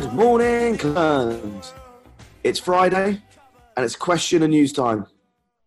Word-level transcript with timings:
Good 0.00 0.12
morning, 0.12 0.78
Clowns. 0.78 1.74
It's 2.44 2.60
Friday 2.60 3.20
and 3.76 3.84
it's 3.84 3.96
question 3.96 4.44
and 4.44 4.52
news 4.52 4.72
time. 4.72 5.06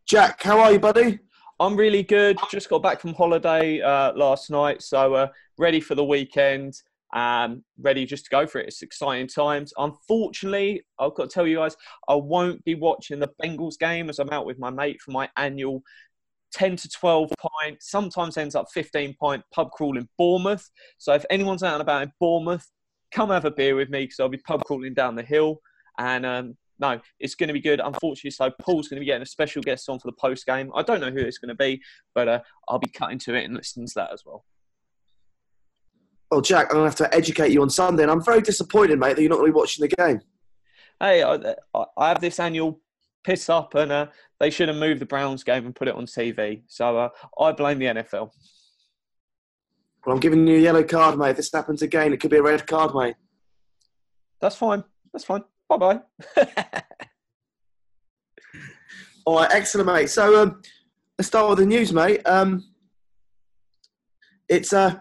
Jack, 0.05 0.41
how 0.41 0.57
are 0.61 0.71
you, 0.71 0.79
buddy? 0.79 1.19
I'm 1.59 1.75
really 1.75 2.01
good. 2.01 2.37
Just 2.49 2.69
got 2.69 2.81
back 2.81 3.01
from 3.01 3.13
holiday 3.13 3.81
uh, 3.81 4.13
last 4.13 4.49
night, 4.49 4.83
so 4.83 5.15
uh, 5.15 5.27
ready 5.57 5.81
for 5.81 5.95
the 5.95 6.05
weekend. 6.05 6.75
Um, 7.13 7.65
ready 7.81 8.05
just 8.05 8.23
to 8.23 8.29
go 8.29 8.47
for 8.47 8.59
it. 8.59 8.67
It's 8.67 8.81
exciting 8.81 9.27
times. 9.27 9.73
Unfortunately, 9.77 10.81
I've 10.97 11.13
got 11.13 11.29
to 11.29 11.33
tell 11.33 11.45
you 11.45 11.57
guys, 11.57 11.75
I 12.07 12.15
won't 12.15 12.63
be 12.63 12.75
watching 12.75 13.19
the 13.19 13.33
Bengals 13.43 13.77
game 13.77 14.09
as 14.09 14.17
I'm 14.17 14.29
out 14.29 14.45
with 14.45 14.57
my 14.57 14.69
mate 14.69 15.01
for 15.01 15.11
my 15.11 15.27
annual 15.35 15.83
10 16.53 16.77
to 16.77 16.89
12 16.89 17.33
pint, 17.37 17.83
sometimes 17.83 18.37
ends 18.37 18.55
up 18.55 18.67
15 18.73 19.13
pint 19.19 19.43
pub 19.53 19.71
crawl 19.71 19.97
in 19.97 20.07
Bournemouth. 20.17 20.69
So 20.99 21.11
if 21.13 21.25
anyone's 21.29 21.63
out 21.63 21.73
and 21.73 21.81
about 21.81 22.03
in 22.03 22.13
Bournemouth, 22.17 22.65
come 23.11 23.29
have 23.29 23.45
a 23.45 23.51
beer 23.51 23.75
with 23.75 23.89
me 23.89 24.03
because 24.03 24.19
I'll 24.19 24.29
be 24.29 24.37
pub 24.37 24.63
crawling 24.65 24.93
down 24.93 25.15
the 25.15 25.23
hill. 25.23 25.61
And 25.97 26.25
um, 26.25 26.57
no, 26.79 26.99
it's 27.19 27.35
going 27.35 27.47
to 27.47 27.53
be 27.53 27.61
good. 27.61 27.79
Unfortunately, 27.79 28.31
so 28.31 28.51
Paul's 28.59 28.87
going 28.87 28.97
to 28.97 29.01
be 29.01 29.05
getting 29.05 29.21
a 29.21 29.27
special 29.27 29.61
guest 29.61 29.87
on 29.89 29.99
for 29.99 30.07
the 30.07 30.17
post 30.17 30.45
game. 30.45 30.71
I 30.75 30.81
don't 30.81 30.99
know 30.99 31.11
who 31.11 31.19
it's 31.19 31.37
going 31.37 31.49
to 31.49 31.55
be, 31.55 31.81
but 32.15 32.27
uh, 32.27 32.39
I'll 32.67 32.79
be 32.79 32.89
cutting 32.89 33.19
to 33.19 33.35
it 33.35 33.45
and 33.45 33.55
listening 33.55 33.87
to 33.87 33.93
that 33.97 34.11
as 34.11 34.23
well. 34.25 34.43
Well, 36.31 36.41
Jack, 36.41 36.67
I'm 36.67 36.77
going 36.77 36.89
to 36.91 37.03
have 37.03 37.09
to 37.09 37.15
educate 37.15 37.51
you 37.51 37.61
on 37.61 37.69
Sunday, 37.69 38.03
and 38.03 38.11
I'm 38.11 38.23
very 38.23 38.41
disappointed, 38.41 38.99
mate, 38.99 39.15
that 39.15 39.21
you're 39.21 39.29
not 39.29 39.37
going 39.37 39.49
to 39.49 39.53
be 39.53 39.57
watching 39.57 39.87
the 39.87 39.95
game. 39.95 40.21
Hey, 40.99 41.23
I, 41.23 41.55
I 41.97 42.07
have 42.07 42.21
this 42.21 42.39
annual 42.39 42.79
piss 43.23 43.49
up, 43.49 43.75
and 43.75 43.91
uh, 43.91 44.07
they 44.39 44.49
should 44.49 44.69
have 44.69 44.77
moved 44.77 45.01
the 45.01 45.05
Browns 45.05 45.43
game 45.43 45.65
and 45.65 45.75
put 45.75 45.87
it 45.87 45.95
on 45.95 46.05
TV. 46.05 46.63
So 46.67 46.97
uh, 46.97 47.09
I 47.39 47.51
blame 47.51 47.79
the 47.79 47.85
NFL. 47.85 48.31
Well, 50.05 50.15
I'm 50.15 50.19
giving 50.19 50.47
you 50.47 50.57
a 50.57 50.59
yellow 50.59 50.83
card, 50.83 51.17
mate. 51.17 51.31
If 51.31 51.37
this 51.37 51.51
happens 51.51 51.81
again, 51.81 52.11
it 52.13 52.19
could 52.19 52.31
be 52.31 52.37
a 52.37 52.43
red 52.43 52.65
card, 52.65 52.95
mate. 52.95 53.15
That's 54.39 54.55
fine. 54.55 54.83
That's 55.13 55.25
fine. 55.25 55.43
Bye 55.69 55.77
bye. 55.77 56.01
All 59.25 59.37
right, 59.37 59.51
excellent, 59.51 59.87
mate. 59.87 60.09
So 60.09 60.41
um, 60.41 60.61
let's 61.17 61.27
start 61.27 61.49
with 61.49 61.59
the 61.59 61.65
news, 61.65 61.93
mate. 61.93 62.21
Um, 62.25 62.63
it's 64.49 64.73
uh, 64.73 64.95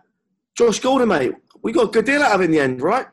Josh 0.56 0.80
Gordon, 0.80 1.08
mate. 1.08 1.32
We 1.62 1.72
got 1.72 1.88
a 1.88 1.90
good 1.90 2.04
deal 2.04 2.22
out 2.22 2.34
of 2.34 2.42
in 2.42 2.50
the 2.50 2.60
end, 2.60 2.82
right? 2.82 3.06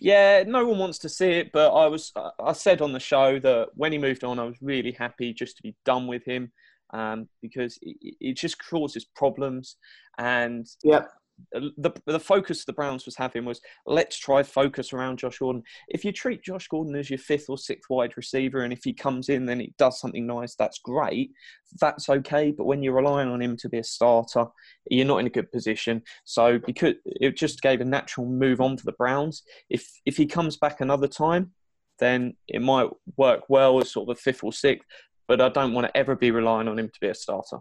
Yeah, 0.00 0.44
no 0.46 0.66
one 0.66 0.78
wants 0.78 0.98
to 0.98 1.08
see 1.08 1.30
it, 1.30 1.52
but 1.52 1.72
I 1.74 1.86
was 1.86 2.12
I 2.42 2.52
said 2.52 2.80
on 2.80 2.92
the 2.92 3.00
show 3.00 3.38
that 3.40 3.68
when 3.74 3.92
he 3.92 3.98
moved 3.98 4.24
on, 4.24 4.38
I 4.38 4.44
was 4.44 4.56
really 4.60 4.92
happy 4.92 5.32
just 5.32 5.56
to 5.56 5.62
be 5.62 5.74
done 5.84 6.06
with 6.06 6.24
him 6.24 6.52
um, 6.92 7.28
because 7.42 7.78
it, 7.82 8.16
it 8.20 8.36
just 8.36 8.62
causes 8.62 9.04
problems. 9.04 9.76
And 10.18 10.66
Yep. 10.84 11.10
The 11.52 11.92
the 12.06 12.20
focus 12.20 12.64
the 12.64 12.72
Browns 12.72 13.04
was 13.04 13.16
having 13.16 13.44
was 13.44 13.60
let's 13.86 14.18
try 14.18 14.42
focus 14.42 14.92
around 14.92 15.18
Josh 15.18 15.38
Gordon. 15.38 15.62
If 15.88 16.04
you 16.04 16.12
treat 16.12 16.42
Josh 16.42 16.68
Gordon 16.68 16.96
as 16.96 17.10
your 17.10 17.18
fifth 17.18 17.46
or 17.48 17.58
sixth 17.58 17.88
wide 17.90 18.16
receiver, 18.16 18.62
and 18.62 18.72
if 18.72 18.80
he 18.84 18.92
comes 18.92 19.28
in 19.28 19.46
then 19.46 19.60
he 19.60 19.74
does 19.78 20.00
something 20.00 20.26
nice, 20.26 20.54
that's 20.54 20.78
great. 20.78 21.32
That's 21.80 22.08
okay. 22.08 22.50
But 22.50 22.64
when 22.64 22.82
you're 22.82 22.94
relying 22.94 23.28
on 23.28 23.42
him 23.42 23.56
to 23.58 23.68
be 23.68 23.78
a 23.78 23.84
starter, 23.84 24.46
you're 24.90 25.06
not 25.06 25.18
in 25.18 25.26
a 25.26 25.30
good 25.30 25.50
position. 25.52 26.02
So 26.24 26.58
because 26.58 26.94
it 27.04 27.36
just 27.36 27.62
gave 27.62 27.80
a 27.80 27.84
natural 27.84 28.26
move 28.26 28.60
on 28.60 28.76
for 28.76 28.84
the 28.84 28.92
Browns. 28.92 29.42
If 29.68 29.88
if 30.04 30.16
he 30.16 30.26
comes 30.26 30.56
back 30.56 30.80
another 30.80 31.08
time, 31.08 31.52
then 31.98 32.34
it 32.48 32.62
might 32.62 32.88
work 33.16 33.42
well 33.48 33.80
as 33.80 33.92
sort 33.92 34.08
of 34.08 34.16
a 34.16 34.20
fifth 34.20 34.44
or 34.44 34.52
sixth. 34.52 34.86
But 35.28 35.40
I 35.40 35.48
don't 35.48 35.74
want 35.74 35.86
to 35.86 35.96
ever 35.96 36.16
be 36.16 36.32
relying 36.32 36.66
on 36.66 36.78
him 36.78 36.88
to 36.88 37.00
be 37.00 37.08
a 37.08 37.14
starter. 37.14 37.58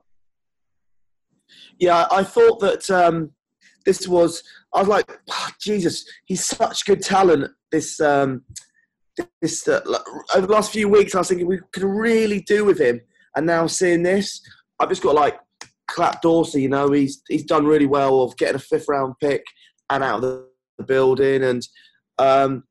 Yeah, 1.79 2.07
I 2.11 2.23
thought 2.23 2.59
that 2.59 2.89
um, 2.89 3.31
this 3.85 4.07
was. 4.07 4.43
I 4.73 4.79
was 4.79 4.87
like, 4.87 5.19
"Ah, 5.29 5.51
Jesus, 5.59 6.05
he's 6.25 6.45
such 6.45 6.85
good 6.85 7.01
talent. 7.01 7.51
This, 7.71 7.99
um, 7.99 8.43
this 9.41 9.67
uh, 9.67 9.81
over 10.35 10.47
the 10.47 10.53
last 10.53 10.71
few 10.71 10.87
weeks, 10.87 11.15
I 11.15 11.19
was 11.19 11.29
thinking 11.29 11.47
we 11.47 11.59
could 11.73 11.83
really 11.83 12.41
do 12.41 12.65
with 12.65 12.79
him. 12.79 13.01
And 13.35 13.45
now 13.45 13.67
seeing 13.67 14.03
this, 14.03 14.41
I've 14.79 14.89
just 14.89 15.03
got 15.03 15.15
like 15.15 15.39
clap 15.87 16.21
Dorsey. 16.21 16.61
You 16.61 16.69
know, 16.69 16.91
he's 16.91 17.21
he's 17.27 17.45
done 17.45 17.65
really 17.65 17.85
well 17.85 18.21
of 18.21 18.37
getting 18.37 18.55
a 18.55 18.59
fifth 18.59 18.87
round 18.87 19.15
pick 19.21 19.43
and 19.89 20.03
out 20.03 20.17
of 20.17 20.21
the, 20.21 20.47
the 20.77 20.83
building. 20.83 21.43
And 21.43 21.67
um, 22.17 22.63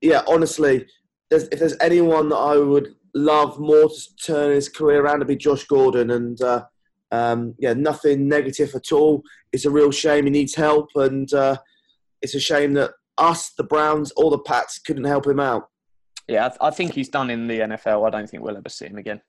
yeah, 0.00 0.22
honestly, 0.26 0.86
there's, 1.30 1.44
if 1.44 1.58
there's 1.58 1.76
anyone 1.80 2.28
that 2.30 2.36
I 2.36 2.56
would 2.56 2.94
love 3.14 3.58
more 3.58 3.88
to 3.88 4.16
turn 4.24 4.52
his 4.52 4.68
career 4.68 5.02
around, 5.02 5.16
it'd 5.16 5.28
be 5.28 5.36
Josh 5.36 5.64
Gordon. 5.64 6.10
And 6.10 6.40
uh, 6.40 6.64
um, 7.10 7.54
yeah, 7.58 7.72
nothing 7.72 8.28
negative 8.28 8.74
at 8.74 8.92
all. 8.92 9.22
It's 9.52 9.64
a 9.64 9.70
real 9.70 9.90
shame 9.90 10.24
he 10.24 10.30
needs 10.30 10.54
help, 10.54 10.90
and 10.94 11.32
uh, 11.32 11.56
it's 12.22 12.34
a 12.34 12.40
shame 12.40 12.74
that 12.74 12.92
us, 13.18 13.50
the 13.50 13.64
Browns, 13.64 14.12
or 14.16 14.30
the 14.30 14.38
Pats 14.38 14.78
couldn't 14.78 15.04
help 15.04 15.26
him 15.26 15.40
out. 15.40 15.68
Yeah, 16.28 16.46
I, 16.46 16.48
th- 16.48 16.58
I 16.60 16.70
think 16.70 16.94
he's 16.94 17.08
done 17.08 17.30
in 17.30 17.48
the 17.48 17.60
NFL. 17.60 18.06
I 18.06 18.10
don't 18.10 18.28
think 18.28 18.42
we'll 18.42 18.56
ever 18.56 18.68
see 18.68 18.86
him 18.86 18.98
again. 18.98 19.20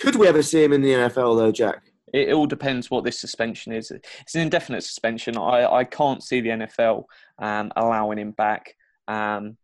Could 0.00 0.16
we 0.16 0.26
ever 0.26 0.42
see 0.42 0.64
him 0.64 0.72
in 0.72 0.82
the 0.82 0.92
NFL 0.92 1.38
though, 1.38 1.52
Jack? 1.52 1.82
It, 2.12 2.28
it 2.28 2.32
all 2.32 2.46
depends 2.46 2.90
what 2.90 3.04
this 3.04 3.20
suspension 3.20 3.72
is. 3.72 3.90
It's 3.90 4.34
an 4.34 4.40
indefinite 4.40 4.82
suspension. 4.82 5.36
I, 5.36 5.66
I 5.66 5.84
can't 5.84 6.22
see 6.22 6.40
the 6.40 6.50
NFL 6.50 7.04
um, 7.38 7.72
allowing 7.76 8.18
him 8.18 8.32
back 8.32 8.74
um, 9.06 9.56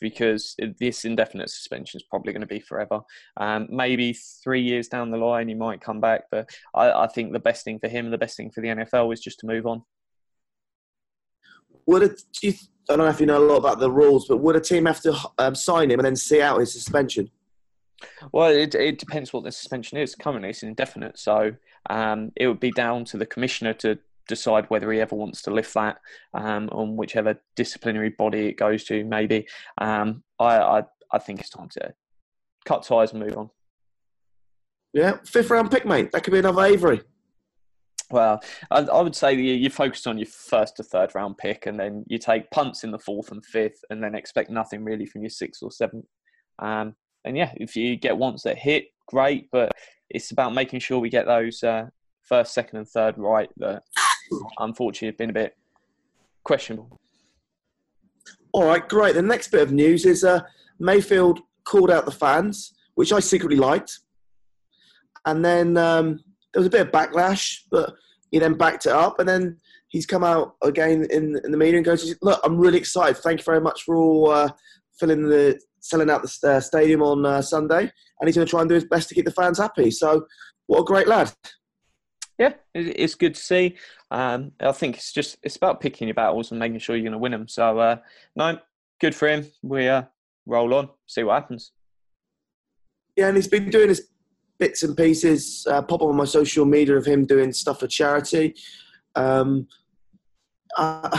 because 0.00 0.56
this 0.78 1.04
indefinite 1.04 1.50
suspension 1.50 1.98
is 1.98 2.04
probably 2.04 2.32
going 2.32 2.40
to 2.40 2.46
be 2.46 2.60
forever. 2.60 3.00
Um, 3.36 3.68
maybe 3.70 4.12
three 4.12 4.62
years 4.62 4.88
down 4.88 5.10
the 5.10 5.16
line, 5.16 5.48
he 5.48 5.54
might 5.54 5.80
come 5.80 6.00
back, 6.00 6.24
but 6.30 6.50
I, 6.74 6.90
I 6.90 7.06
think 7.06 7.32
the 7.32 7.38
best 7.38 7.64
thing 7.64 7.78
for 7.78 7.88
him 7.88 8.06
and 8.06 8.12
the 8.12 8.18
best 8.18 8.36
thing 8.36 8.50
for 8.50 8.60
the 8.60 8.68
NFL 8.68 9.12
is 9.12 9.20
just 9.20 9.40
to 9.40 9.46
move 9.46 9.66
on. 9.66 9.82
Would 11.86 12.02
it? 12.02 12.22
Do 12.32 12.48
you, 12.48 12.54
I 12.88 12.96
don't 12.96 12.98
know 12.98 13.06
if 13.06 13.20
you 13.20 13.26
know 13.26 13.38
a 13.38 13.46
lot 13.46 13.56
about 13.56 13.78
the 13.78 13.90
rules, 13.90 14.26
but 14.26 14.38
would 14.38 14.56
a 14.56 14.60
team 14.60 14.86
have 14.86 15.00
to 15.02 15.16
um, 15.38 15.54
sign 15.54 15.90
him 15.90 15.98
and 15.98 16.06
then 16.06 16.16
see 16.16 16.40
out 16.40 16.58
his 16.58 16.72
suspension? 16.72 17.30
Well, 18.32 18.50
it, 18.50 18.74
it 18.74 18.98
depends 18.98 19.32
what 19.32 19.44
the 19.44 19.52
suspension 19.52 19.98
is. 19.98 20.14
Currently, 20.14 20.50
it's 20.50 20.62
indefinite, 20.62 21.18
so 21.18 21.52
um, 21.88 22.32
it 22.36 22.46
would 22.46 22.60
be 22.60 22.72
down 22.72 23.04
to 23.06 23.16
the 23.16 23.26
commissioner 23.26 23.72
to 23.74 23.98
decide 24.28 24.66
whether 24.68 24.90
he 24.92 25.00
ever 25.00 25.14
wants 25.14 25.42
to 25.42 25.50
lift 25.50 25.74
that 25.74 25.98
um, 26.34 26.68
on 26.72 26.96
whichever 26.96 27.40
disciplinary 27.54 28.10
body 28.10 28.46
it 28.46 28.58
goes 28.58 28.84
to. 28.84 29.04
Maybe 29.04 29.46
um, 29.78 30.22
I, 30.38 30.58
I 30.58 30.82
I 31.12 31.18
think 31.18 31.40
it's 31.40 31.50
time 31.50 31.68
to 31.70 31.94
cut 32.64 32.82
ties 32.82 33.12
and 33.12 33.22
move 33.22 33.36
on. 33.36 33.50
Yeah, 34.92 35.18
fifth 35.24 35.50
round 35.50 35.70
pick, 35.70 35.84
mate. 35.84 36.12
That 36.12 36.24
could 36.24 36.32
be 36.32 36.38
another 36.38 36.64
Avery. 36.64 37.00
Well, 38.10 38.40
I, 38.70 38.80
I 38.80 39.00
would 39.00 39.16
say 39.16 39.34
you, 39.34 39.54
you 39.54 39.68
focus 39.68 40.06
on 40.06 40.18
your 40.18 40.26
first 40.26 40.76
to 40.76 40.82
third 40.82 41.14
round 41.14 41.38
pick, 41.38 41.66
and 41.66 41.78
then 41.78 42.04
you 42.06 42.18
take 42.18 42.50
punts 42.50 42.84
in 42.84 42.90
the 42.90 42.98
fourth 42.98 43.30
and 43.32 43.44
fifth, 43.44 43.80
and 43.90 44.02
then 44.02 44.14
expect 44.14 44.50
nothing 44.50 44.84
really 44.84 45.06
from 45.06 45.22
your 45.22 45.30
sixth 45.30 45.62
or 45.62 45.70
seventh. 45.70 46.06
Um, 46.58 46.94
and 47.24 47.36
yeah, 47.36 47.52
if 47.56 47.76
you 47.76 47.96
get 47.96 48.16
ones 48.16 48.42
that 48.44 48.58
hit, 48.58 48.86
great, 49.08 49.48
but 49.50 49.72
it's 50.08 50.30
about 50.30 50.54
making 50.54 50.80
sure 50.80 50.98
we 50.98 51.10
get 51.10 51.26
those 51.26 51.62
uh, 51.62 51.86
first, 52.22 52.54
second, 52.54 52.78
and 52.78 52.88
third 52.88 53.18
right 53.18 53.50
that 53.56 53.82
unfortunately 54.58 55.08
have 55.08 55.18
been 55.18 55.30
a 55.30 55.32
bit 55.32 55.56
questionable. 56.44 56.98
All 58.52 58.64
right, 58.64 58.88
great. 58.88 59.14
The 59.14 59.22
next 59.22 59.48
bit 59.48 59.62
of 59.62 59.72
news 59.72 60.06
is 60.06 60.24
uh, 60.24 60.40
Mayfield 60.78 61.40
called 61.64 61.90
out 61.90 62.06
the 62.06 62.12
fans, 62.12 62.74
which 62.94 63.12
I 63.12 63.20
secretly 63.20 63.56
liked. 63.56 64.00
And 65.26 65.44
then 65.44 65.76
um, 65.76 66.20
there 66.52 66.60
was 66.60 66.66
a 66.66 66.70
bit 66.70 66.86
of 66.86 66.92
backlash, 66.92 67.62
but 67.70 67.94
he 68.30 68.38
then 68.38 68.54
backed 68.54 68.86
it 68.86 68.92
up. 68.92 69.18
And 69.18 69.28
then 69.28 69.58
he's 69.88 70.06
come 70.06 70.24
out 70.24 70.56
again 70.62 71.06
in, 71.10 71.38
in 71.44 71.50
the 71.50 71.58
media 71.58 71.76
and 71.76 71.84
goes, 71.84 72.14
"Look, 72.22 72.40
I'm 72.44 72.58
really 72.58 72.78
excited. 72.78 73.18
Thank 73.18 73.40
you 73.40 73.44
very 73.44 73.60
much 73.60 73.82
for 73.82 73.96
all 73.96 74.30
uh, 74.30 74.48
filling 74.98 75.28
the 75.28 75.60
selling 75.80 76.10
out 76.10 76.22
the 76.22 76.50
uh, 76.50 76.60
stadium 76.60 77.02
on 77.02 77.26
uh, 77.26 77.42
Sunday." 77.42 77.90
And 78.18 78.28
he's 78.28 78.36
going 78.36 78.46
to 78.46 78.50
try 78.50 78.60
and 78.60 78.68
do 78.68 78.74
his 78.74 78.84
best 78.84 79.08
to 79.08 79.14
keep 79.14 79.24
the 79.24 79.32
fans 79.32 79.58
happy. 79.58 79.90
So, 79.90 80.26
what 80.66 80.80
a 80.80 80.84
great 80.84 81.08
lad! 81.08 81.32
Yeah, 82.38 82.52
it's 82.74 83.14
good 83.14 83.34
to 83.34 83.40
see. 83.40 83.76
Um, 84.10 84.52
I 84.60 84.72
think 84.72 84.96
it's 84.96 85.12
just 85.12 85.38
it's 85.42 85.56
about 85.56 85.80
picking 85.80 86.06
your 86.06 86.14
battles 86.14 86.50
and 86.50 86.60
making 86.60 86.80
sure 86.80 86.94
you're 86.94 87.02
going 87.02 87.12
to 87.12 87.18
win 87.18 87.32
them. 87.32 87.48
So 87.48 87.78
uh, 87.78 87.96
no, 88.34 88.58
good 89.00 89.14
for 89.14 89.28
him. 89.28 89.46
We 89.62 89.88
uh, 89.88 90.02
roll 90.44 90.74
on, 90.74 90.90
see 91.06 91.22
what 91.22 91.40
happens. 91.40 91.72
Yeah, 93.16 93.28
and 93.28 93.36
he's 93.36 93.48
been 93.48 93.70
doing 93.70 93.88
his 93.88 94.08
bits 94.58 94.82
and 94.82 94.96
pieces 94.96 95.66
uh, 95.70 95.82
pop 95.82 96.02
on 96.02 96.16
my 96.16 96.26
social 96.26 96.66
media 96.66 96.96
of 96.96 97.06
him 97.06 97.24
doing 97.24 97.52
stuff 97.52 97.80
for 97.80 97.86
charity. 97.86 98.54
Um, 99.14 99.66
uh, 100.76 101.18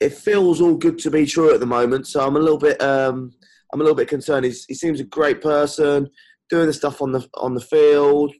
it 0.00 0.14
feels 0.14 0.62
all 0.62 0.76
good 0.76 0.98
to 1.00 1.10
be 1.10 1.26
true 1.26 1.52
at 1.52 1.60
the 1.60 1.66
moment, 1.66 2.06
so 2.06 2.26
I'm 2.26 2.36
a 2.36 2.40
little 2.40 2.58
bit 2.58 2.80
um, 2.80 3.34
I'm 3.72 3.80
a 3.80 3.84
little 3.84 3.96
bit 3.96 4.08
concerned. 4.08 4.46
He's, 4.46 4.64
he 4.64 4.74
seems 4.74 5.00
a 5.00 5.04
great 5.04 5.42
person, 5.42 6.08
doing 6.48 6.66
the 6.66 6.72
stuff 6.72 7.02
on 7.02 7.12
the 7.12 7.28
on 7.34 7.54
the 7.54 7.60
field. 7.60 8.34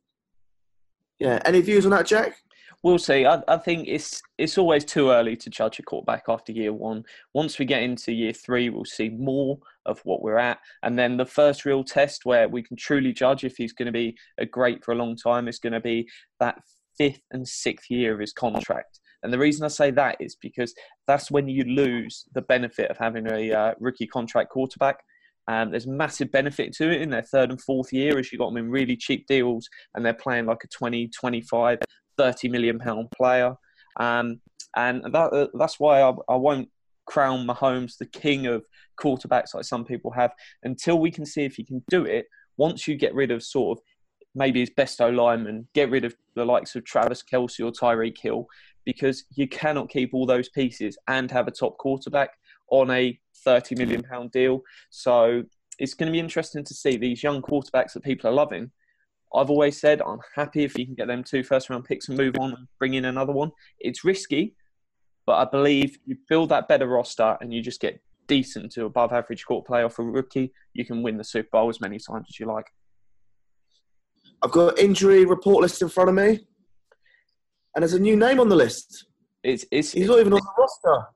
Yeah. 1.18 1.40
Any 1.44 1.60
views 1.60 1.84
on 1.84 1.92
that, 1.92 2.06
Jack? 2.06 2.36
We'll 2.82 2.98
see. 2.98 3.24
I, 3.26 3.42
I 3.48 3.56
think 3.56 3.88
it's 3.88 4.22
it's 4.38 4.58
always 4.58 4.84
too 4.84 5.10
early 5.10 5.34
to 5.36 5.50
judge 5.50 5.78
a 5.78 5.82
quarterback 5.82 6.24
after 6.28 6.52
year 6.52 6.72
one. 6.72 7.04
Once 7.34 7.58
we 7.58 7.64
get 7.64 7.82
into 7.82 8.12
year 8.12 8.32
three, 8.32 8.70
we'll 8.70 8.84
see 8.84 9.08
more 9.08 9.58
of 9.86 9.98
what 10.04 10.22
we're 10.22 10.38
at, 10.38 10.58
and 10.82 10.98
then 10.98 11.16
the 11.16 11.24
first 11.24 11.64
real 11.64 11.82
test 11.82 12.24
where 12.24 12.48
we 12.48 12.62
can 12.62 12.76
truly 12.76 13.12
judge 13.12 13.44
if 13.44 13.56
he's 13.56 13.72
going 13.72 13.86
to 13.86 13.92
be 13.92 14.16
a 14.38 14.46
great 14.46 14.84
for 14.84 14.92
a 14.92 14.96
long 14.96 15.16
time 15.16 15.48
is 15.48 15.58
going 15.58 15.72
to 15.72 15.80
be 15.80 16.06
that 16.38 16.60
fifth 16.96 17.22
and 17.32 17.48
sixth 17.48 17.90
year 17.90 18.14
of 18.14 18.20
his 18.20 18.32
contract. 18.32 19.00
And 19.22 19.32
the 19.32 19.38
reason 19.38 19.64
I 19.64 19.68
say 19.68 19.90
that 19.92 20.18
is 20.20 20.36
because 20.40 20.72
that's 21.06 21.30
when 21.30 21.48
you 21.48 21.64
lose 21.64 22.24
the 22.34 22.42
benefit 22.42 22.90
of 22.90 22.98
having 22.98 23.26
a 23.28 23.52
uh, 23.52 23.74
rookie 23.80 24.06
contract 24.06 24.50
quarterback. 24.50 25.00
Um, 25.48 25.70
there's 25.70 25.86
massive 25.86 26.32
benefit 26.32 26.72
to 26.74 26.90
it 26.90 27.02
in 27.02 27.10
their 27.10 27.22
third 27.22 27.50
and 27.50 27.60
fourth 27.60 27.92
year 27.92 28.18
as 28.18 28.32
you 28.32 28.38
got 28.38 28.48
them 28.48 28.56
in 28.56 28.70
really 28.70 28.96
cheap 28.96 29.26
deals 29.26 29.68
and 29.94 30.04
they're 30.04 30.14
playing 30.14 30.46
like 30.46 30.64
a 30.64 30.68
20, 30.68 31.08
25, 31.08 31.78
30 32.16 32.48
million 32.48 32.78
pound 32.78 33.10
player. 33.12 33.54
Um, 33.98 34.40
and 34.76 35.04
that, 35.12 35.32
uh, 35.32 35.46
that's 35.54 35.78
why 35.78 36.02
I, 36.02 36.12
I 36.28 36.36
won't 36.36 36.68
crown 37.06 37.46
Mahomes 37.46 37.96
the 37.98 38.06
king 38.06 38.46
of 38.46 38.64
quarterbacks 39.00 39.54
like 39.54 39.64
some 39.64 39.84
people 39.84 40.10
have 40.10 40.32
until 40.64 40.98
we 40.98 41.10
can 41.10 41.24
see 41.24 41.44
if 41.44 41.54
he 41.54 41.64
can 41.64 41.82
do 41.88 42.04
it. 42.04 42.26
Once 42.56 42.88
you 42.88 42.96
get 42.96 43.14
rid 43.14 43.30
of 43.30 43.42
sort 43.42 43.78
of 43.78 43.84
maybe 44.34 44.60
his 44.60 44.70
best 44.70 45.00
O 45.00 45.08
lineman, 45.08 45.66
get 45.74 45.90
rid 45.90 46.04
of 46.04 46.14
the 46.34 46.44
likes 46.44 46.74
of 46.74 46.84
Travis 46.84 47.22
Kelce 47.22 47.64
or 47.64 47.72
Tyreek 47.72 48.18
Hill, 48.18 48.46
because 48.84 49.24
you 49.34 49.48
cannot 49.48 49.90
keep 49.90 50.12
all 50.12 50.26
those 50.26 50.48
pieces 50.50 50.96
and 51.08 51.30
have 51.30 51.48
a 51.48 51.50
top 51.50 51.78
quarterback 51.78 52.30
on 52.70 52.90
a 52.90 53.18
30 53.44 53.76
million 53.76 54.02
pound 54.02 54.32
deal. 54.32 54.60
So 54.90 55.42
it's 55.78 55.94
going 55.94 56.06
to 56.06 56.12
be 56.12 56.20
interesting 56.20 56.64
to 56.64 56.74
see 56.74 56.96
these 56.96 57.22
young 57.22 57.42
quarterbacks 57.42 57.92
that 57.92 58.04
people 58.04 58.30
are 58.30 58.34
loving. 58.34 58.70
I've 59.34 59.50
always 59.50 59.80
said 59.80 60.00
I'm 60.02 60.20
happy 60.34 60.64
if 60.64 60.78
you 60.78 60.86
can 60.86 60.94
get 60.94 61.08
them 61.08 61.22
two 61.22 61.42
first 61.42 61.68
round 61.68 61.84
picks 61.84 62.08
and 62.08 62.16
move 62.16 62.36
on 62.38 62.52
and 62.52 62.68
bring 62.78 62.94
in 62.94 63.04
another 63.04 63.32
one. 63.32 63.50
It's 63.80 64.04
risky, 64.04 64.54
but 65.26 65.34
I 65.34 65.50
believe 65.50 65.98
you 66.06 66.16
build 66.28 66.48
that 66.50 66.68
better 66.68 66.86
roster 66.86 67.36
and 67.40 67.52
you 67.52 67.60
just 67.60 67.80
get 67.80 68.00
decent 68.26 68.72
to 68.72 68.84
above 68.84 69.12
average 69.12 69.44
court 69.44 69.66
player 69.66 69.88
for 69.88 70.02
a 70.02 70.10
rookie, 70.10 70.52
you 70.74 70.84
can 70.84 71.02
win 71.02 71.16
the 71.16 71.24
Super 71.24 71.48
Bowl 71.52 71.68
as 71.68 71.80
many 71.80 71.98
times 71.98 72.26
as 72.28 72.38
you 72.38 72.46
like. 72.46 72.66
I've 74.42 74.50
got 74.52 74.78
injury 74.78 75.24
report 75.24 75.62
list 75.62 75.82
in 75.82 75.88
front 75.88 76.10
of 76.10 76.14
me, 76.14 76.46
and 77.74 77.82
there's 77.82 77.94
a 77.94 77.98
new 77.98 78.16
name 78.16 78.40
on 78.40 78.48
the 78.48 78.56
list. 78.56 79.06
It's, 79.42 79.64
it's, 79.70 79.92
He's 79.92 80.08
not 80.08 80.18
even 80.18 80.32
on 80.32 80.40
the 80.40 80.52
roster. 80.58 81.06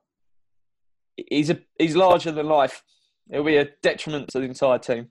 He's 1.28 1.50
a 1.50 1.58
he's 1.78 1.96
larger 1.96 2.32
than 2.32 2.46
life. 2.46 2.82
It'll 3.30 3.44
be 3.44 3.56
a 3.56 3.68
detriment 3.82 4.28
to 4.28 4.40
the 4.40 4.46
entire 4.46 4.78
team. 4.78 5.08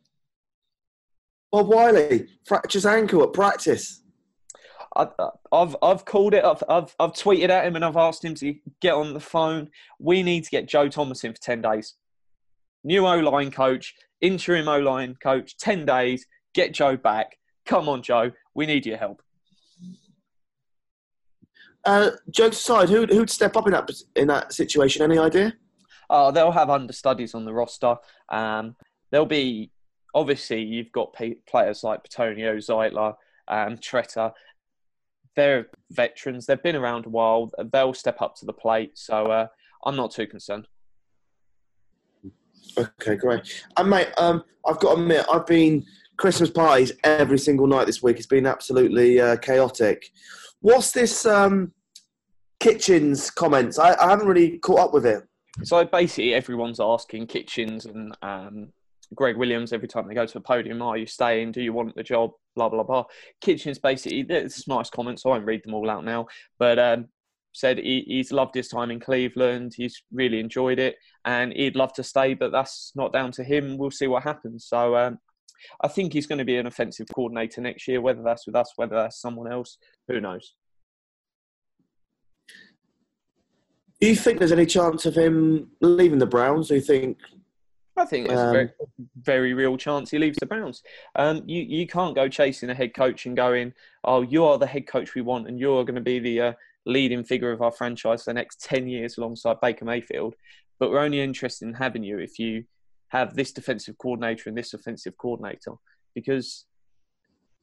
Bob 1.52 1.68
Wylie 1.68 2.28
fractures 2.46 2.86
ankle 2.86 3.24
at 3.24 3.34
practice. 3.34 4.02
I, 4.96 5.08
I've 5.52 5.76
I've 5.82 6.06
called 6.06 6.34
it. 6.34 6.44
I've, 6.44 6.64
I've 6.70 6.96
I've 7.00 7.14
tweeted 7.14 7.50
at 7.50 7.66
him 7.66 7.76
and 7.76 7.86
I've 7.86 7.98
asked 7.98 8.24
him 8.24 8.36
to 8.36 8.56
get 8.82 8.94
on 8.94 9.14
the 9.14 9.20
phone. 9.20 9.70
We 10.00 10.24
need 10.24 10.44
to 10.46 10.50
get 10.50 10.68
Joe 10.68 10.90
Thomas 10.90 11.24
in 11.24 11.34
for 11.34 11.42
ten 11.42 11.62
days. 11.62 11.96
New 12.84 13.06
O 13.06 13.18
line 13.20 13.52
coach, 13.52 13.94
interim 14.22 14.68
O 14.68 14.80
line 14.80 15.16
coach, 15.22 15.58
ten 15.58 15.86
days. 15.86 16.26
Get 16.54 16.74
Joe 16.74 16.98
back. 16.98 17.38
Come 17.66 17.88
on, 17.88 18.02
Joe. 18.02 18.32
We 18.56 18.66
need 18.66 18.86
your 18.86 18.98
help. 18.98 19.22
Uh, 21.86 22.12
jokes 22.30 22.58
aside, 22.58 22.90
who 22.90 23.06
who'd 23.06 23.30
step 23.30 23.56
up 23.56 23.66
in 23.68 23.74
that 23.74 23.90
in 24.16 24.28
that 24.28 24.54
situation? 24.54 25.04
Any 25.04 25.18
idea? 25.18 25.54
Oh, 26.10 26.32
they'll 26.32 26.52
have 26.52 26.70
understudies 26.70 27.36
on 27.36 27.46
the 27.46 27.54
roster. 27.54 27.96
Um, 28.30 28.76
there'll 29.12 29.26
be 29.26 29.72
obviously 30.16 30.62
you've 30.62 30.92
got 30.92 31.14
players 31.14 31.84
like 31.84 32.04
Bitonio, 32.04 32.58
Zeitler, 32.58 33.16
um, 33.48 33.78
Tretter. 33.78 34.34
They're 35.36 35.68
veterans. 35.92 36.46
They've 36.46 36.62
been 36.62 36.76
around 36.76 37.06
a 37.06 37.10
while. 37.10 37.52
They'll 37.72 37.94
step 37.94 38.22
up 38.22 38.36
to 38.38 38.46
the 38.46 38.54
plate. 38.54 38.98
So 38.98 39.28
uh, 39.28 39.48
I'm 39.86 39.96
not 39.96 40.12
too 40.12 40.28
concerned. 40.28 40.68
Okay, 42.78 43.16
great. 43.16 43.64
And 43.78 43.90
mate, 43.90 44.10
um, 44.18 44.44
I've 44.68 44.80
got 44.80 44.96
to 44.96 45.02
admit, 45.02 45.26
I've 45.32 45.46
been 45.48 45.86
Christmas 46.18 46.50
parties 46.50 46.92
every 47.04 47.40
single 47.40 47.68
night 47.68 47.86
this 47.86 48.04
week. 48.04 48.18
It's 48.18 48.28
been 48.28 48.46
absolutely 48.46 49.22
uh, 49.22 49.38
chaotic. 49.38 50.10
What's 50.62 50.92
this 50.92 51.26
um, 51.26 51.72
kitchens 52.60 53.32
comments? 53.32 53.80
I, 53.80 53.96
I 53.96 54.10
haven't 54.10 54.28
really 54.28 54.58
caught 54.58 54.80
up 54.80 54.94
with 54.94 55.06
it. 55.06 55.24
So 55.64 55.84
basically, 55.86 56.34
everyone's 56.34 56.80
asking 56.80 57.28
Kitchens 57.28 57.86
and 57.86 58.16
um, 58.22 58.74
Gregg 59.16 59.38
Williams 59.38 59.74
every 59.74 59.88
time 59.88 60.08
they 60.08 60.14
go 60.14 60.26
to 60.26 60.34
the 60.34 60.42
podium, 60.42 60.82
"Are 60.82 60.98
you 60.98 61.06
staying? 61.06 61.52
Do 61.52 61.62
you 61.62 61.74
want 61.74 61.96
the 61.96 62.04
job?" 62.04 62.32
Blah 62.56 62.70
blah 62.70 62.84
blah. 62.84 63.06
Kitchens 63.42 63.80
basically, 63.80 64.22
it's 64.30 64.68
nice 64.68 64.90
comments. 64.90 65.24
So 65.24 65.30
I 65.30 65.34
won't 65.34 65.46
read 65.46 65.64
them 65.64 65.74
all 65.74 65.90
out 65.90 66.06
now, 66.06 66.28
but 66.58 66.80
um, 66.80 67.08
said 67.54 67.78
he, 67.78 68.04
he's 68.08 68.32
loved 68.32 68.56
his 68.56 68.68
time 68.68 68.92
in 68.92 69.00
Cleveland. 69.00 69.74
He's 69.76 70.02
really 70.12 70.40
enjoyed 70.40 70.80
it, 70.80 70.96
and 71.26 71.54
he'd 71.54 71.76
love 71.76 71.94
to 71.94 72.04
stay, 72.04 72.34
but 72.34 72.52
that's 72.52 72.92
not 72.96 73.14
down 73.14 73.32
to 73.34 73.44
him. 73.44 73.78
We'll 73.78 73.92
see 73.92 74.08
what 74.08 74.24
happens. 74.24 74.66
So 74.66 74.96
um, 74.96 75.20
I 75.82 75.88
think 75.88 76.14
he's 76.14 76.28
going 76.28 76.40
to 76.40 76.46
be 76.46 76.58
an 76.58 76.68
offensive 76.68 77.08
coordinator 77.14 77.62
next 77.62 77.88
year. 77.88 78.02
Whether 78.02 78.24
that's 78.24 78.46
with 78.46 78.56
us, 78.56 78.74
whether 78.76 78.96
that's 78.96 79.22
someone 79.22 79.52
else, 79.52 79.78
who 80.08 80.22
knows? 80.22 80.54
Do 84.02 84.08
you 84.08 84.16
think 84.16 84.40
there's 84.40 84.54
any 84.54 84.66
chance 84.66 85.06
of 85.06 85.16
him 85.16 85.72
leaving 85.82 86.20
the 86.20 86.26
Browns? 86.26 86.70
Do 86.70 86.76
you 86.76 86.82
think? 86.82 87.18
I 87.98 88.06
think 88.06 88.28
there's 88.28 88.40
Um, 88.40 88.48
a 88.48 88.52
very, 88.54 88.70
very 89.22 89.54
real 89.54 89.76
chance 89.76 90.10
he 90.10 90.18
leaves 90.18 90.38
the 90.40 90.46
Browns. 90.46 90.84
Um, 91.16 91.44
you 91.46 91.62
you 91.64 91.86
can't 91.86 92.16
go 92.16 92.30
chasing 92.30 92.70
a 92.70 92.74
head 92.74 92.94
coach 92.94 93.26
and 93.26 93.36
going, 93.36 93.74
oh, 94.06 94.22
you 94.22 94.46
are 94.46 94.58
the 94.58 94.68
head 94.68 94.88
coach 94.88 95.16
we 95.16 95.22
want, 95.22 95.48
and 95.48 95.60
you're 95.60 95.84
going 95.84 95.96
to 95.96 96.02
be 96.02 96.20
the 96.20 96.42
uh, 96.42 96.54
leading 96.86 97.26
figure 97.26 97.52
of 97.52 97.62
our 97.62 97.74
franchise 97.74 98.24
for 98.24 98.30
the 98.30 98.36
next 98.36 98.62
ten 98.62 98.88
years 98.88 99.18
alongside 99.18 99.60
Baker 99.60 99.84
Mayfield. 99.84 100.36
But 100.80 100.92
we're 100.92 101.00
only 101.00 101.20
interested 101.20 101.68
in 101.68 101.74
having 101.74 102.04
you 102.04 102.20
if 102.20 102.40
you 102.40 102.64
have 103.10 103.36
this 103.36 103.52
defensive 103.52 103.98
coordinator 103.98 104.48
and 104.48 104.58
this 104.58 104.74
offensive 104.74 105.18
coordinator, 105.18 105.74
because 106.16 106.66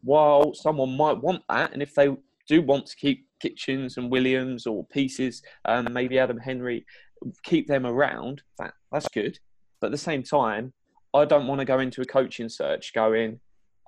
while 0.03 0.53
someone 0.53 0.95
might 0.99 1.19
want 1.23 1.45
that, 1.49 1.73
and 1.73 1.83
if 1.83 1.95
they 1.95 2.15
do 2.47 2.61
want 2.61 2.85
to 2.87 2.97
keep 2.97 3.26
Kitchens 3.41 3.97
and 3.97 4.11
Williams 4.11 4.67
or 4.67 4.85
pieces, 4.87 5.43
um, 5.65 5.89
maybe 5.93 6.19
Adam 6.19 6.39
Henry, 6.39 6.87
keep 7.43 7.67
them 7.67 7.87
around, 7.87 8.43
that 8.59 8.75
that's 8.93 9.09
good. 9.09 9.39
But 9.81 9.89
at 9.89 9.93
the 9.93 9.99
same 9.99 10.23
time, 10.23 10.73
I 11.15 11.25
don't 11.25 11.47
want 11.47 11.61
to 11.61 11.65
go 11.65 11.79
into 11.79 12.03
a 12.03 12.07
coaching 12.07 12.49
search 12.49 12.93
going, 12.95 13.41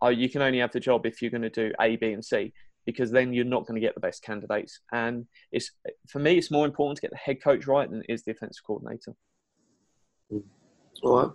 oh, 0.02 0.08
you 0.08 0.28
can 0.28 0.42
only 0.42 0.58
have 0.58 0.72
the 0.72 0.80
job 0.80 1.06
if 1.06 1.20
you're 1.20 1.30
going 1.30 1.42
to 1.42 1.50
do 1.50 1.72
A, 1.80 1.96
B, 1.96 2.12
and 2.12 2.24
C, 2.24 2.52
because 2.86 3.10
then 3.10 3.32
you're 3.32 3.44
not 3.44 3.66
going 3.66 3.80
to 3.80 3.86
get 3.86 3.94
the 3.94 4.00
best 4.00 4.22
candidates. 4.22 4.80
And 4.92 5.26
it's 5.52 5.70
for 6.08 6.18
me, 6.18 6.38
it's 6.38 6.50
more 6.50 6.66
important 6.66 6.96
to 6.96 7.02
get 7.02 7.10
the 7.10 7.16
head 7.16 7.42
coach 7.42 7.66
right 7.66 7.90
than 7.90 8.00
it 8.00 8.12
is 8.12 8.24
the 8.24 8.32
offensive 8.32 8.64
coordinator. 8.66 9.14
All 11.02 11.16
right. 11.16 11.30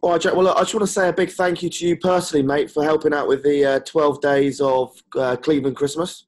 All 0.00 0.10
right, 0.10 0.20
Jack. 0.20 0.34
Well, 0.34 0.48
I 0.48 0.60
just 0.60 0.74
want 0.74 0.86
to 0.86 0.92
say 0.92 1.08
a 1.08 1.12
big 1.12 1.30
thank 1.30 1.62
you 1.62 1.70
to 1.70 1.86
you 1.86 1.96
personally, 1.96 2.44
mate, 2.44 2.70
for 2.70 2.82
helping 2.82 3.14
out 3.14 3.28
with 3.28 3.44
the 3.44 3.64
uh, 3.64 3.80
12 3.80 4.20
days 4.20 4.60
of 4.60 4.90
uh, 5.16 5.36
Cleveland 5.36 5.76
Christmas. 5.76 6.26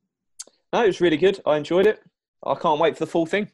No, 0.75 0.83
it 0.83 0.89
was 0.89 1.01
really 1.01 1.17
good. 1.17 1.41
I 1.47 1.57
enjoyed 1.57 1.87
it. 1.87 2.03
I 2.45 2.57
can't 2.57 2.81
wait 2.81 2.99
for 2.99 3.05
the 3.05 3.11
full 3.11 3.27
thing. 3.27 3.49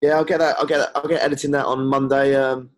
Yeah, 0.00 0.12
I'll 0.12 0.24
get 0.24 0.38
that. 0.38 0.54
I'll 0.56 0.64
get. 0.64 0.78
that. 0.78 0.92
I'll 0.94 1.08
get 1.08 1.20
editing 1.20 1.50
that 1.50 1.66
on 1.66 1.84
Monday. 1.84 2.36
Um, 2.36 2.70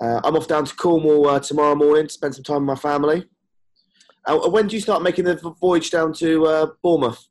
uh, 0.00 0.22
I'm 0.24 0.34
off 0.34 0.48
down 0.48 0.64
to 0.64 0.74
Cornwall 0.74 1.28
uh, 1.28 1.40
tomorrow 1.40 1.74
morning 1.74 2.06
to 2.06 2.12
spend 2.12 2.34
some 2.34 2.44
time 2.44 2.66
with 2.66 2.68
my 2.68 2.74
family. 2.74 3.28
Uh, 4.24 4.48
when 4.48 4.66
do 4.66 4.76
you 4.76 4.80
start 4.80 5.02
making 5.02 5.26
the 5.26 5.34
voyage 5.60 5.90
down 5.90 6.14
to 6.14 6.46
uh, 6.46 6.66
Bournemouth? 6.82 7.22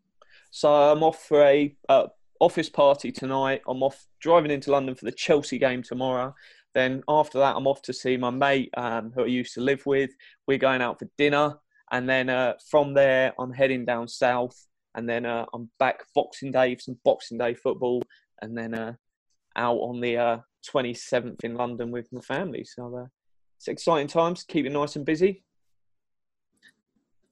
So 0.51 0.71
I'm 0.71 1.01
off 1.01 1.23
for 1.23 1.41
a 1.41 1.75
uh, 1.89 2.09
office 2.39 2.69
party 2.69 3.11
tonight. 3.11 3.63
I'm 3.67 3.81
off 3.81 4.05
driving 4.21 4.51
into 4.51 4.69
London 4.69 4.93
for 4.93 5.05
the 5.05 5.11
Chelsea 5.11 5.57
game 5.57 5.81
tomorrow. 5.81 6.35
Then 6.75 7.01
after 7.07 7.39
that, 7.39 7.55
I'm 7.55 7.65
off 7.65 7.81
to 7.83 7.93
see 7.93 8.17
my 8.17 8.29
mate 8.29 8.69
um, 8.77 9.11
who 9.15 9.23
I 9.23 9.27
used 9.27 9.55
to 9.55 9.61
live 9.61 9.83
with. 9.87 10.11
We're 10.45 10.59
going 10.59 10.83
out 10.83 10.99
for 10.99 11.09
dinner, 11.17 11.55
and 11.91 12.07
then 12.07 12.29
uh, 12.29 12.53
from 12.69 12.93
there, 12.93 13.33
I'm 13.39 13.51
heading 13.51 13.83
down 13.83 14.07
south, 14.07 14.66
and 14.97 15.07
then 15.07 15.25
uh, 15.25 15.45
I'm 15.53 15.69
back 15.79 16.03
Boxing 16.13 16.51
Day 16.51 16.75
for 16.75 16.81
some 16.81 16.97
Boxing 17.05 17.37
Day 17.37 17.53
football, 17.53 18.01
and 18.41 18.57
then 18.57 18.73
uh, 18.73 18.93
out 19.55 19.77
on 19.77 20.01
the 20.01 20.17
uh, 20.17 20.37
27th 20.69 21.43
in 21.43 21.53
London 21.53 21.91
with 21.91 22.11
my 22.11 22.19
family. 22.21 22.65
So 22.65 22.97
uh, 22.97 23.05
it's 23.57 23.67
exciting 23.67 24.07
times. 24.07 24.43
Keep 24.43 24.65
it 24.65 24.71
nice 24.71 24.95
and 24.95 25.05
busy. 25.05 25.43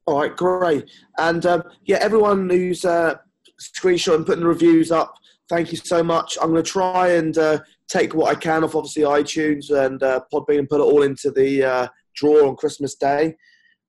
All 0.06 0.22
right, 0.22 0.38
great. 0.38 0.90
And 1.18 1.44
um, 1.48 1.64
yeah, 1.86 1.98
everyone 2.00 2.48
who's 2.48 2.86
uh, 2.86 3.16
screenshot 3.60 4.16
and 4.16 4.26
putting 4.28 4.44
the 4.44 4.48
reviews 4.48 4.92
up, 4.92 5.16
thank 5.50 5.72
you 5.72 5.80
so 5.80 6.04
much. 6.04 6.38
I'm 6.40 6.52
going 6.52 6.64
to 6.64 6.72
try 6.72 7.14
and 7.14 7.36
uh, 7.36 7.60
take 7.88 8.14
what 8.14 8.30
I 8.30 8.40
can 8.40 8.64
off, 8.64 8.76
obviously, 8.76 9.02
iTunes 9.02 9.72
and 9.72 10.04
uh, 10.04 10.20
Podbean 10.32 10.60
and 10.60 10.70
put 10.70 10.82
it 10.82 10.84
all 10.84 11.02
into 11.02 11.32
the 11.32 11.90
draw 12.14 12.48
on 12.48 12.56
Christmas 12.56 12.94
Day. 12.94 13.36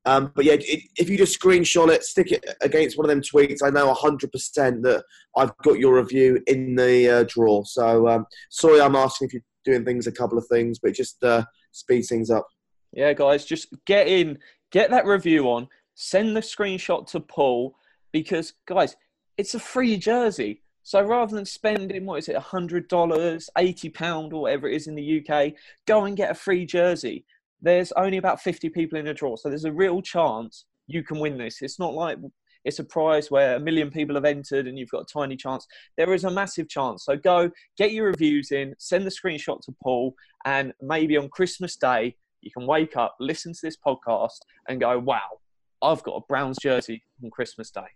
Um, 0.07 0.31
but 0.37 0.45
yeah, 0.45 0.55
it, 0.55 0.85
if 0.97 1.11
you 1.11 1.19
just 1.19 1.39
screenshot 1.39 1.91
it, 1.91 2.05
stick 2.05 2.31
it 2.31 2.45
against 2.63 2.97
one 2.97 3.05
of 3.05 3.11
them 3.11 3.21
tweets, 3.21 3.59
I 3.63 3.71
know 3.71 3.93
100% 3.93 4.83
that 4.83 5.05
I've 5.37 5.57
got 5.65 5.81
your 5.81 5.97
review 5.97 6.41
in 6.47 6.77
the 6.77 7.11
uh, 7.11 7.25
draw. 7.29 7.65
So 7.65 8.09
um, 8.09 8.25
sorry, 8.49 8.81
I'm 8.81 8.95
asking 8.95 9.27
if 9.27 9.35
you're 9.35 9.43
doing 9.65 9.85
things, 9.85 10.07
a 10.07 10.13
couple 10.13 10.39
of 10.39 10.47
things, 10.47 10.79
but 10.79 10.95
just 10.95 11.23
uh, 11.25 11.45
speed 11.73 12.03
things 12.03 12.31
up. 12.31 12.47
Yeah, 12.93 13.13
guys, 13.13 13.45
just 13.45 13.69
get 13.85 14.07
in, 14.07 14.39
get 14.71 14.91
that 14.91 15.07
review 15.07 15.51
on, 15.51 15.69
send 15.97 16.37
the 16.37 16.41
screenshot 16.41 17.09
to 17.09 17.21
Paul 17.21 17.75
because, 18.13 18.55
guys, 18.67 18.95
it's 19.37 19.55
a 19.55 19.61
free 19.61 19.97
jersey. 19.97 20.63
So 20.85 21.03
rather 21.03 21.35
than 21.35 21.45
spending, 21.45 22.07
what 22.07 22.21
is 22.21 22.29
it, 22.29 22.37
$100, 22.37 22.87
£80 22.89 24.33
or 24.33 24.41
whatever 24.41 24.69
it 24.69 24.77
is 24.77 24.87
in 24.87 24.95
the 24.95 25.21
UK, 25.29 25.55
go 25.85 26.05
and 26.05 26.17
get 26.17 26.31
a 26.31 26.35
free 26.35 26.65
jersey. 26.65 27.25
There's 27.63 27.93
only 27.93 28.19
about 28.19 28.41
50 28.41 28.69
people 28.71 28.99
in 28.99 29.07
a 29.09 29.15
draw. 29.15 29.37
So 29.37 29.49
there's 29.49 29.65
a 29.65 29.73
real 29.73 30.03
chance 30.03 30.67
you 30.87 31.03
can 31.03 31.19
win 31.19 31.39
this. 31.39 31.63
It's 31.63 31.79
not 31.79 31.95
like 31.95 32.19
it's 32.65 32.81
a 32.81 32.85
prize 32.85 33.31
where 33.31 33.57
a 33.57 33.61
million 33.61 33.91
people 33.91 34.17
have 34.17 34.25
entered 34.25 34.67
and 34.67 34.79
you've 34.79 34.91
got 34.91 35.03
a 35.03 35.13
tiny 35.13 35.37
chance. 35.37 35.67
There 35.97 36.13
is 36.13 36.25
a 36.25 36.31
massive 36.31 36.69
chance. 36.69 37.05
So 37.05 37.17
go 37.17 37.51
get 37.79 37.93
your 37.93 38.07
reviews 38.07 38.51
in, 38.51 38.75
send 38.79 39.07
the 39.07 39.11
screenshot 39.11 39.61
to 39.63 39.75
Paul, 39.83 40.15
and 40.45 40.73
maybe 40.83 41.17
on 41.17 41.29
Christmas 41.29 41.77
Day, 41.77 42.17
you 42.43 42.51
can 42.51 42.67
wake 42.67 42.97
up, 42.97 43.17
listen 43.21 43.53
to 43.53 43.61
this 43.63 43.77
podcast, 43.77 44.39
and 44.69 44.81
go, 44.81 44.99
wow, 44.99 45.41
I've 45.81 46.03
got 46.03 46.17
a 46.17 46.21
Browns 46.29 46.59
jersey 46.61 47.03
on 47.23 47.31
Christmas 47.31 47.71
Day. 47.71 47.87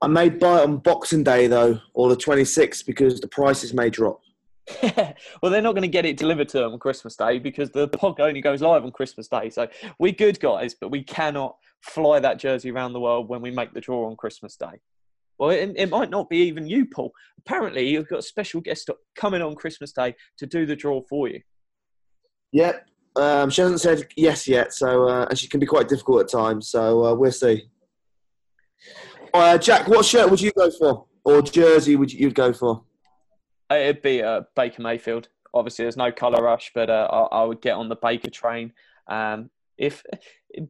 I 0.00 0.06
may 0.06 0.28
buy 0.28 0.60
it 0.60 0.64
on 0.64 0.78
Boxing 0.78 1.24
Day 1.24 1.46
though, 1.46 1.80
or 1.92 2.08
the 2.08 2.16
26th, 2.16 2.86
because 2.86 3.20
the 3.20 3.28
prices 3.28 3.74
may 3.74 3.90
drop. 3.90 4.20
well, 5.42 5.50
they're 5.50 5.62
not 5.62 5.72
going 5.72 5.82
to 5.82 5.88
get 5.88 6.06
it 6.06 6.16
delivered 6.16 6.48
to 6.50 6.58
them 6.58 6.72
on 6.72 6.78
Christmas 6.78 7.16
Day 7.16 7.38
because 7.38 7.70
the 7.70 7.88
pod 7.88 8.20
only 8.20 8.40
goes 8.40 8.60
live 8.60 8.84
on 8.84 8.92
Christmas 8.92 9.28
Day. 9.28 9.50
So 9.50 9.68
we're 9.98 10.12
good 10.12 10.40
guys, 10.40 10.74
but 10.80 10.90
we 10.90 11.02
cannot 11.02 11.56
fly 11.82 12.20
that 12.20 12.38
jersey 12.38 12.70
around 12.70 12.92
the 12.92 13.00
world 13.00 13.28
when 13.28 13.40
we 13.40 13.50
make 13.50 13.72
the 13.72 13.80
draw 13.80 14.08
on 14.08 14.16
Christmas 14.16 14.56
Day. 14.56 14.80
Well, 15.38 15.50
it, 15.50 15.72
it 15.76 15.88
might 15.88 16.10
not 16.10 16.28
be 16.28 16.38
even 16.38 16.66
you, 16.66 16.86
Paul. 16.86 17.12
Apparently, 17.38 17.88
you've 17.88 18.08
got 18.08 18.18
a 18.18 18.22
special 18.22 18.60
guest 18.60 18.90
coming 19.14 19.40
on 19.40 19.54
Christmas 19.54 19.92
Day 19.92 20.14
to 20.38 20.46
do 20.46 20.66
the 20.66 20.76
draw 20.76 21.00
for 21.08 21.28
you. 21.28 21.40
Yep. 22.52 22.86
Um, 23.16 23.50
she 23.50 23.62
hasn't 23.62 23.80
said 23.80 24.06
yes 24.16 24.46
yet, 24.46 24.72
so 24.72 25.08
uh, 25.08 25.26
and 25.28 25.38
she 25.38 25.48
can 25.48 25.60
be 25.60 25.66
quite 25.66 25.88
difficult 25.88 26.20
at 26.22 26.28
times. 26.28 26.68
So 26.70 27.04
uh, 27.04 27.14
we'll 27.14 27.32
see. 27.32 27.68
Uh, 29.34 29.58
Jack, 29.58 29.88
what 29.88 30.04
shirt 30.04 30.30
would 30.30 30.40
you 30.40 30.52
go 30.56 30.70
for, 30.70 31.06
or 31.24 31.42
jersey 31.42 31.96
would 31.96 32.12
you, 32.12 32.30
go 32.30 32.52
for? 32.52 32.84
It'd 33.70 34.02
be 34.02 34.22
uh, 34.22 34.42
Baker 34.56 34.82
Mayfield. 34.82 35.28
Obviously, 35.52 35.84
there's 35.84 35.96
no 35.96 36.12
colour 36.12 36.42
rush, 36.42 36.70
but 36.74 36.90
uh, 36.90 37.08
I, 37.10 37.40
I, 37.40 37.44
would 37.44 37.60
get 37.60 37.74
on 37.74 37.88
the 37.88 37.96
Baker 37.96 38.30
train. 38.30 38.72
Um, 39.08 39.50
if 39.76 40.02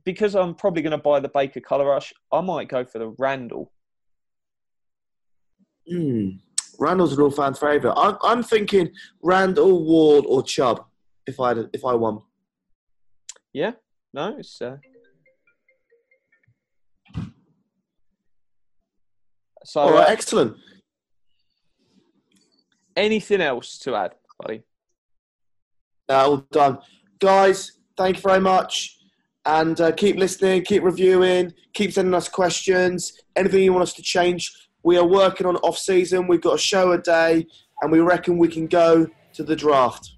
because 0.05 0.35
I'm 0.35 0.55
probably 0.55 0.83
going 0.83 0.93
to 0.93 0.99
buy 0.99 1.21
the 1.21 1.29
Baker 1.29 1.61
colour 1.61 1.87
rush, 1.87 2.13
I 2.33 2.41
might 2.41 2.69
go 2.69 2.85
for 2.85 2.99
the 2.99 3.15
Randall. 3.19 3.73
Hmm. 5.89 6.31
Randall's 6.79 7.13
a 7.13 7.17
real 7.17 7.31
fan 7.31 7.55
favourite. 7.55 7.95
I'm, 7.97 8.17
I'm 8.23 8.43
thinking 8.43 8.91
Randall, 9.23 9.85
Ward, 9.85 10.25
or 10.29 10.43
Chubb. 10.43 10.85
If 11.27 11.41
I 11.41 11.55
if 11.73 11.85
I 11.85 11.95
won. 11.95 12.23
Yeah. 13.53 13.73
No. 14.15 14.37
It's. 14.39 14.61
Uh... 14.63 14.77
So. 19.65 19.81
All 19.81 19.93
right. 19.93 20.09
Uh, 20.09 20.13
excellent. 20.13 20.57
Anything 22.99 23.41
else 23.41 23.79
to 23.79 23.95
add, 23.95 24.17
buddy? 24.41 24.63
All 26.09 26.39
done. 26.51 26.79
Guys, 27.21 27.79
thank 27.97 28.17
you 28.17 28.23
very 28.23 28.41
much. 28.41 28.99
And 29.47 29.81
uh, 29.81 29.93
keep 29.93 30.17
listening, 30.17 30.65
keep 30.65 30.83
reviewing, 30.83 31.55
keep 31.75 31.93
sending 31.93 32.13
us 32.13 32.29
questions. 32.29 33.13
Anything 33.37 33.63
you 33.63 33.73
want 33.73 33.85
us 33.85 33.93
to 33.95 34.03
change, 34.03 34.53
we 34.83 34.99
are 34.99 35.07
working 35.07 35.47
on 35.47 35.55
off 35.59 35.79
season. 35.79 36.27
We've 36.27 36.41
got 36.41 36.57
a 36.57 36.59
show 36.59 36.91
a 36.91 36.99
day, 36.99 37.47
and 37.81 37.93
we 37.93 38.01
reckon 38.01 38.37
we 38.37 38.49
can 38.49 38.67
go 38.67 39.07
to 39.35 39.45
the 39.45 39.55
draft. 39.55 40.17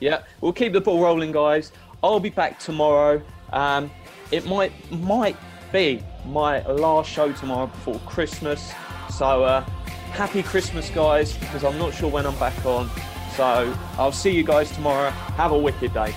Yeah, 0.00 0.24
we'll 0.42 0.52
keep 0.52 0.74
the 0.74 0.82
ball 0.82 1.02
rolling, 1.02 1.32
guys. 1.32 1.72
I'll 2.02 2.20
be 2.20 2.28
back 2.28 2.58
tomorrow. 2.58 3.22
Um, 3.54 3.90
it 4.30 4.44
might 4.44 4.72
might 4.92 5.36
be 5.72 6.02
my 6.26 6.62
last 6.66 7.10
show 7.10 7.32
tomorrow 7.32 7.68
before 7.68 7.98
Christmas. 8.00 8.70
So 9.08 9.44
uh, 9.44 9.64
happy 10.12 10.42
Christmas, 10.42 10.90
guys, 10.90 11.36
because 11.36 11.64
I'm 11.64 11.78
not 11.78 11.94
sure 11.94 12.10
when 12.10 12.26
I'm 12.26 12.38
back 12.38 12.64
on. 12.66 12.90
So 13.36 13.76
I'll 13.96 14.12
see 14.12 14.30
you 14.30 14.42
guys 14.42 14.70
tomorrow. 14.70 15.10
Have 15.10 15.52
a 15.52 15.58
wicked 15.58 15.94
day. 15.94 16.14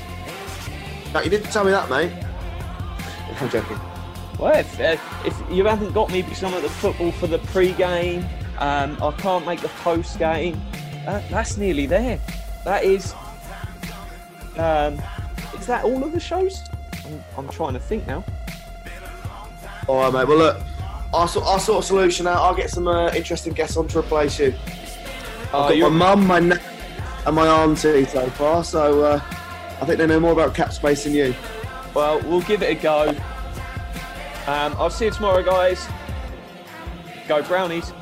No, 1.13 1.21
you 1.21 1.29
didn't 1.29 1.51
tell 1.51 1.63
me 1.63 1.71
that, 1.71 1.89
mate. 1.89 2.11
I'm 3.39 3.49
joking. 3.49 3.79
Well, 4.39 4.59
if, 4.59 4.79
uh, 4.79 4.97
if 5.25 5.41
you 5.51 5.63
haven't 5.65 5.93
got 5.93 6.11
me 6.11 6.21
because 6.21 6.43
I'm 6.43 6.53
at 6.53 6.63
the 6.63 6.69
football 6.69 7.11
for 7.13 7.27
the 7.27 7.39
pre-game, 7.39 8.25
um, 8.57 9.01
I 9.01 9.11
can't 9.17 9.45
make 9.45 9.61
the 9.61 9.69
post-game. 9.69 10.59
Uh, 11.07 11.21
that's 11.29 11.57
nearly 11.57 11.85
there. 11.85 12.19
That 12.65 12.83
is. 12.83 13.13
Um, 14.57 15.01
is 15.57 15.67
that 15.67 15.83
all 15.83 16.03
of 16.03 16.11
the 16.11 16.19
shows? 16.19 16.61
I'm, 17.05 17.23
I'm 17.37 17.49
trying 17.49 17.73
to 17.73 17.79
think 17.79 18.07
now. 18.07 18.23
All 19.87 20.01
right, 20.01 20.13
mate. 20.13 20.27
Well, 20.27 20.37
look, 20.37 20.57
I'll, 21.13 21.29
I'll 21.43 21.59
sort 21.59 21.83
a 21.83 21.87
solution 21.87 22.25
out. 22.27 22.37
I'll 22.37 22.55
get 22.55 22.69
some 22.69 22.87
uh, 22.87 23.11
interesting 23.13 23.53
guests 23.53 23.77
on 23.77 23.87
to 23.89 23.99
replace 23.99 24.39
you. 24.39 24.53
I've 25.53 25.79
got 25.79 25.91
my 25.91 26.15
mum, 26.15 26.27
my 26.27 26.39
nan, 26.39 26.59
and 27.27 27.35
my 27.35 27.47
auntie 27.47 28.05
so 28.05 28.27
far, 28.31 28.63
so 28.63 29.03
uh, 29.03 29.21
I 29.81 29.85
think 29.85 29.99
they 29.99 30.07
know 30.07 30.19
more 30.19 30.31
about 30.31 30.55
cap 30.55 30.73
space 30.73 31.03
than 31.03 31.13
you. 31.13 31.35
Well, 31.93 32.19
we'll 32.21 32.41
give 32.41 32.63
it 32.63 32.77
a 32.77 32.81
go. 32.81 33.09
Um, 34.47 34.75
I'll 34.77 34.89
see 34.89 35.05
you 35.05 35.11
tomorrow, 35.11 35.43
guys. 35.43 35.87
Go 37.27 37.43
Brownies. 37.43 37.93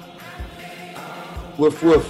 Woof 1.58 1.84
woof. 1.84 2.10